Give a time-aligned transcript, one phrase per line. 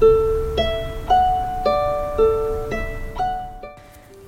[0.00, 0.04] お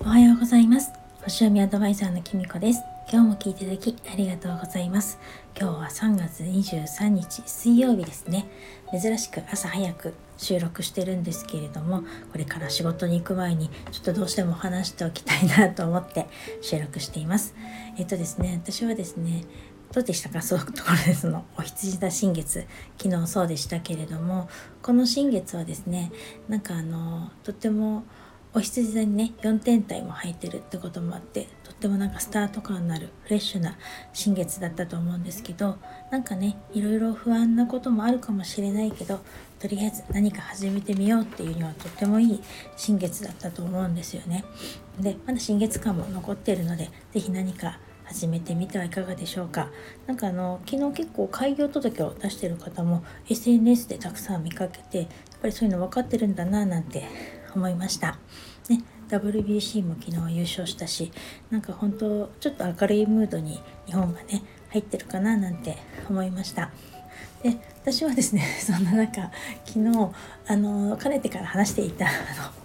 [0.04, 0.93] はようございます。
[1.23, 2.81] 星読みアドバイザーのきみこです。
[3.12, 5.18] 今日も聞いていただきありがとうございます。
[5.56, 8.48] 今日は3月23日水曜日ですね。
[8.93, 12.02] 珍しく朝早く収録してるんですけれども
[12.32, 16.27] これから仕事に行く前にちょっとどうしても話しておきたいなと思って
[16.62, 17.55] 収録しています。
[17.98, 19.45] えっとですね私はですね
[19.93, 20.41] どうでしたか？
[20.41, 21.45] そういうところでその。
[21.59, 22.66] お羊座新月。
[22.96, 24.48] 昨日そうでしたけれども
[24.82, 26.12] この新月はですね
[26.48, 28.04] なんかあのとっても
[28.53, 33.76] お羊座にね4天体も入ってるってこともあってとってもなんかスタート感のあるフレッシュな
[34.12, 35.78] 新月だったと思うんですけど
[36.10, 39.20] なんかねいろいろ不安なこともあるかもしれないけど
[39.60, 42.42] とりあえず何か始めてみようっていうにはとってもいい
[42.76, 44.45] 新月だったと思うんですよね。
[44.98, 47.78] でまだ新月感も残ってるので是非何か
[48.10, 49.70] 始めてみてはいかがでしょうか。
[50.09, 55.09] なんかあの昨日結構開業届を出してる方も SNS でたくさん見かけてやっ
[55.41, 57.04] ぱりそういうの分かってるんだななんて
[57.54, 58.18] 思いました。
[58.68, 61.12] ね WBC も昨日優勝したし
[61.51, 65.77] なんか本当ちょっと明るいムードに日本がね入ってるかななんて
[66.09, 66.73] 思いました。
[67.43, 69.31] で私はですね そんな中
[69.65, 70.11] 昨日
[70.47, 72.15] あのかねてから話していたあの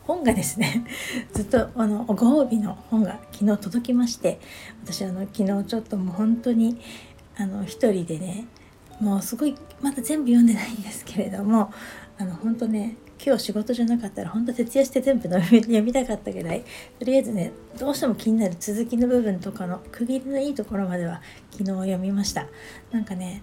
[0.03, 0.83] 本がですね
[1.33, 4.39] ずっとあのご褒美の本が昨日届きまして
[4.83, 6.79] 私あの昨日ちょっともう本当に
[7.37, 8.45] あの一人でね
[8.99, 11.71] もうすごいまだ全部読んでないんですけれども
[12.17, 16.63] あの本当ね今日仕事じゃなかったら本当徹夜して全部読みたかったぐらい
[16.99, 22.47] とりあえずねどうしても気になる続きの部分とかの区切りのいいところまでは昨日読みました。
[22.91, 23.41] なんかね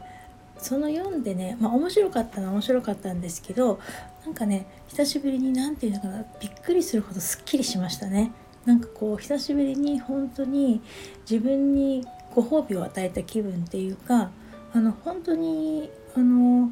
[0.63, 3.81] その読んでねまあ面白かったのは面白かったんですけど
[4.25, 8.33] なんかね久しぶりに何て言うのかなびっくりするほどすっきりしましたね。
[8.65, 10.81] なんかこう久しぶりに本当に
[11.29, 14.31] 自分にご褒美を与えた気分っていうか
[14.73, 16.71] あの本当にあの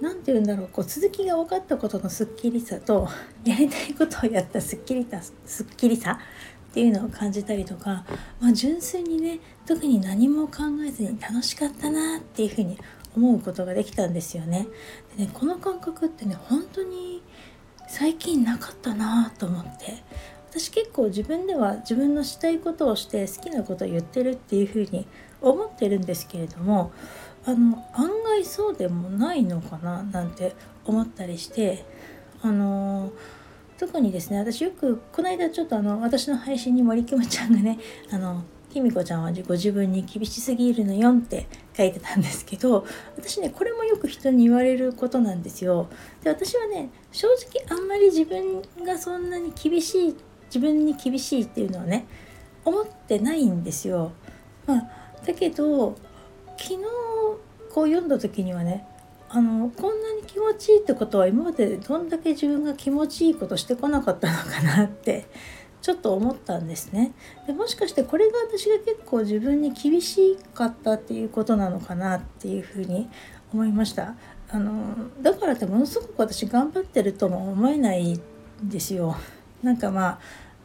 [0.00, 3.08] 何て言うんだろうこう続きが分かったことのすっきりさと
[3.44, 6.18] やりたいことをやったすっきりたすっきりさ
[6.70, 8.04] っていうのを感じたりとか、
[8.40, 12.76] まあ、純粋にね特に何も考えずに楽しかったなっていうふうに
[13.16, 14.66] 思うことができたんですよね。
[15.16, 17.22] でねこの感覚ってね本当に
[17.88, 20.02] 最近なかったなと思って
[20.50, 25.06] 私結構自分では自分のしたいことをして好きなことを言ってるっていうふうに
[25.40, 26.92] 思ってるんですけれども
[27.44, 30.54] あの案外そうでもないのかななんて
[30.84, 31.84] 思ったりして
[32.40, 33.12] あの
[33.78, 37.78] 特にですね私よくこの間ちょっとあの私の配信に森きもちゃんがね
[38.10, 41.46] あのきみこちゃんはご自分に厳しすぎるのよって
[41.76, 42.84] 書いてたんですけど
[43.16, 45.88] 私ねこれもよく人に言われることなんですよ。
[46.24, 52.06] で私はね正直あんまり自分がそんなに厳しい自分に厳しいっていうのはね
[52.64, 54.12] 思ってないんですよ。
[54.66, 54.90] まあ、
[55.24, 55.94] だけど
[56.56, 56.78] 昨日
[57.72, 58.86] こう読んだ時にはね
[59.28, 65.26] あのこんなに気持ちいいってことは今までどんだけ自分が気持ちいいことしてこなかったのかなって
[65.84, 67.12] ちょっと思ったんですね。
[67.46, 73.06] でもしかしてこれが私が結構自分に厳しかったっていうことなのかなっていうふうに
[73.52, 74.14] 思いました。
[74.48, 74.72] あの
[75.20, 78.20] だからってものすごく私頑張ってるとも思えないん
[78.62, 79.14] ですよ。
[79.62, 80.18] なんかまあ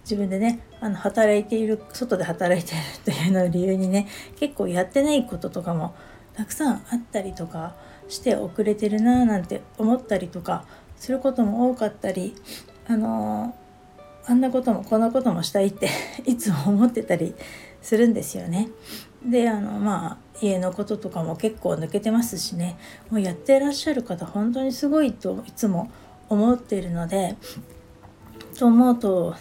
[0.04, 4.08] 自分でねあの働いている外で働いてるっていうのを理由にね
[4.38, 5.96] 結構やってないこととかも
[6.34, 7.76] たくさんあったりとか
[8.08, 10.64] して遅れてるなーなんて思ったりとか
[10.96, 12.36] することも多かったり
[12.88, 13.54] あの
[14.30, 15.90] あんなこともこんなこともしたいって
[16.26, 17.34] いつも思ってたり
[17.82, 18.70] するんですよね。
[19.26, 22.78] であのまあ家のこととかも結構抜けてますしね
[23.10, 25.90] もうやってらっしゃる方本当にすごいといつも
[26.30, 27.36] 思っているので
[28.58, 29.36] と思うと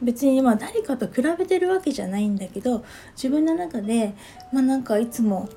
[0.00, 2.84] 別にまあ誰かと比べてるわけじゃないんだけど
[3.14, 4.14] 自分の中で
[4.50, 5.48] まあなんかいつも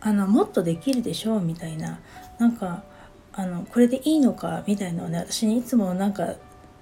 [0.00, 2.00] あのもっとできるでしょうみたいな
[2.38, 2.82] なんか
[3.32, 6.34] あのこれでいいのかみたいなのをね私にいつもなんか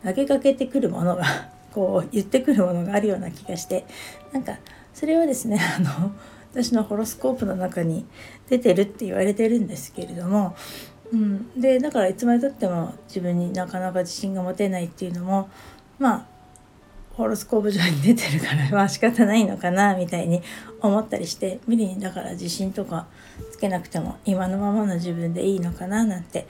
[0.06, 1.24] 投げかけてくるものが
[1.74, 3.84] こう言ってくるものがあるような気がして
[4.32, 4.58] なんか
[4.94, 6.12] それはですねあの
[6.52, 8.06] 私のホロスコープの中に
[8.48, 10.54] 出てるって言われてるんですけれども、
[11.12, 15.50] うん、でだからいつまでたっても自分になかなか自信が持てないっていうのも
[15.98, 16.26] まあ
[17.16, 20.42] ホロスコープ上に出てるから まあ仕方ないのかなみたいに
[20.80, 23.06] 思ったりして無理にだから自信とか
[23.50, 26.46] つけなくても今のままの自分でいいのかななんて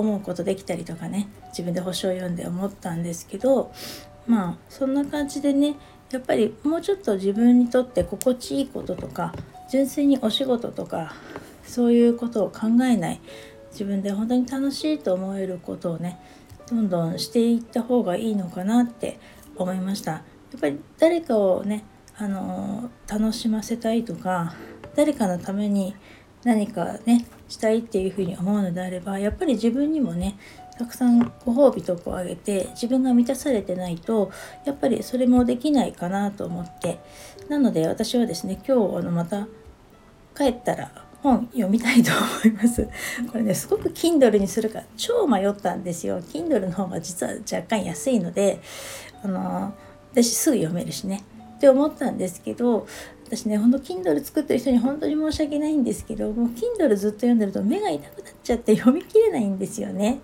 [0.00, 3.72] 思うことできたりとかね自分で星を読んで思ったんですけど
[4.26, 5.76] まあそんな感じでね
[6.10, 9.34] やっぱりもうちょっと自分にとって心地いいこととか
[9.70, 11.14] 純粋にお仕事とか
[11.64, 13.20] そういうことを考えない
[13.72, 16.18] 自分で本当に楽しいと思えることをね
[16.68, 19.18] どんどんしていった方がいいのかなって
[19.56, 20.12] 思いました。
[20.12, 20.22] や
[20.56, 21.84] っぱり誰かをね
[22.16, 24.54] あの楽しませたいとか
[24.94, 25.94] 誰かのために
[26.44, 30.38] 何かねしたいっていうふうに思うのであればやっぱり自分にもね
[30.78, 34.30] たくさんご褒美とかをあげて自分が満たされてないと
[34.64, 36.98] やっぱりそれもできないかなと思って
[37.48, 39.46] なので私はですね今日あのまた
[40.36, 42.12] 帰ったら本読みたいと
[42.44, 42.86] 思います。
[43.32, 46.20] これねすごく Kindle にするか超迷ったんですよ。
[46.20, 48.60] Kindle の方が実は若干安いので
[49.24, 49.74] あの
[50.12, 51.24] 私すぐ読めるしね
[51.56, 52.86] って思ったんですけど
[53.26, 60.20] 私ねほんと Kindle 作ってる人に本当に申し訳ないんですけどもう Kindle ずっと読んでると目が痛くなっちゃって読みきれないんですよね。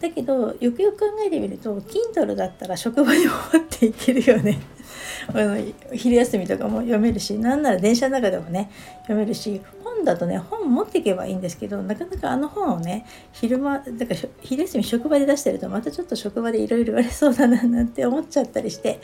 [0.00, 4.60] だけどよくよく考えてみると Kindle だったら職場に持っていけるよね
[5.32, 5.56] あの
[5.92, 8.70] 昼休みとかも読めるしなんなら電車の中でもね
[9.02, 9.60] 読めるし
[10.04, 19.00] 本だとね本持っていけばいいんですけどなかなかあの本をね昼間だから昼休み職場で出してるとまたちょっと職場でいろいろ言われそうだななんて思っちゃったりして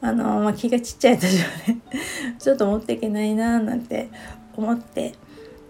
[0.00, 1.80] あの、まあ、気がちっちゃい私はね
[2.40, 4.08] ちょっと持っていけないななんて
[4.56, 5.14] 思って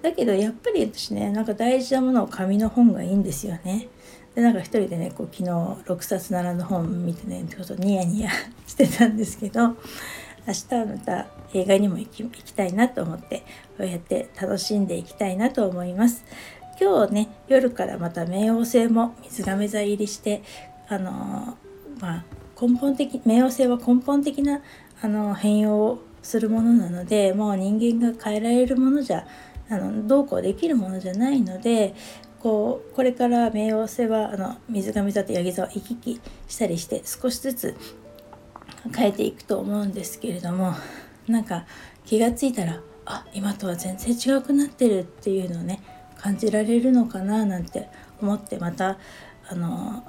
[0.03, 3.89] だけどやっぱり私ねなんか大事なものを紙の本がいいんですよね。
[4.35, 8.31] でなんか一人でねこう昨日6冊並んだ本見てねちょっとニヤニヤ
[8.67, 9.77] してたんですけど
[10.51, 13.45] 明日はまた映画にも行き行きたいなと思って
[13.77, 16.25] こうやって楽しんでいきたいなと思います。
[16.81, 20.43] 今日ね夜からまた冥王星も水亀座入りして
[20.89, 21.57] あの
[22.01, 22.25] まあ
[22.61, 24.61] 根本的冥王星は根本的な
[25.03, 29.27] あの変容をするものなのでもう人間が変えられるものじゃ
[29.69, 31.95] あのどうこうできるものじゃないので
[32.41, 37.77] こうこれから冥王星はあの水上座とヤギ座を行き来したりして少しずつ
[38.95, 40.75] 変えていくと思うんですけれども
[41.29, 41.67] なんか
[42.05, 45.83] 気がついたらあ今とは全然違くなってるっていうのをね
[46.19, 47.89] 感じられるのかななんて
[48.21, 48.99] 思ってまた
[49.49, 50.05] あの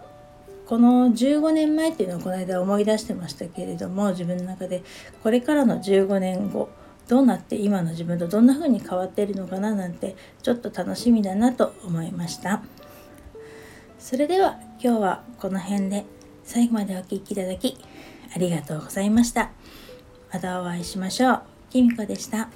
[0.67, 4.83] この15年前っていうのをこの間思い出してましたけれども自分の中で
[5.23, 6.69] これからの15年後
[7.07, 12.61] どうなって今の自分とどんな風に変わっているのかななんてちょっと楽しみだなと思いました。
[13.99, 16.05] それでは今日はこの辺で
[16.43, 17.77] 最後までお聴きいただき
[18.33, 19.51] ありがとうございました。
[20.31, 21.41] またお会いしましょう。
[21.69, 22.49] きみこでした。